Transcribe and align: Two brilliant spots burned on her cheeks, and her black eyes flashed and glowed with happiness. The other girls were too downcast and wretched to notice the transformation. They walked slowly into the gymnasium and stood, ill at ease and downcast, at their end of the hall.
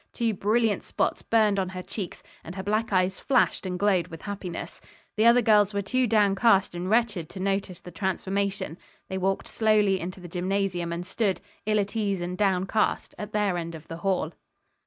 Two 0.13 0.33
brilliant 0.33 0.81
spots 0.81 1.21
burned 1.21 1.59
on 1.59 1.69
her 1.69 1.83
cheeks, 1.83 2.23
and 2.43 2.55
her 2.55 2.63
black 2.63 2.91
eyes 2.91 3.19
flashed 3.19 3.67
and 3.67 3.77
glowed 3.77 4.07
with 4.07 4.23
happiness. 4.23 4.81
The 5.15 5.27
other 5.27 5.43
girls 5.43 5.75
were 5.75 5.83
too 5.83 6.07
downcast 6.07 6.73
and 6.73 6.89
wretched 6.89 7.29
to 7.29 7.39
notice 7.39 7.79
the 7.79 7.91
transformation. 7.91 8.79
They 9.09 9.19
walked 9.19 9.47
slowly 9.47 9.99
into 9.99 10.19
the 10.19 10.27
gymnasium 10.27 10.91
and 10.91 11.05
stood, 11.05 11.39
ill 11.67 11.79
at 11.79 11.95
ease 11.95 12.19
and 12.19 12.35
downcast, 12.35 13.13
at 13.19 13.31
their 13.31 13.59
end 13.59 13.75
of 13.75 13.87
the 13.87 13.97
hall. 13.97 14.33